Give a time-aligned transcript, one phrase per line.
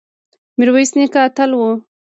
[0.57, 1.61] میرویس نیکه اتل و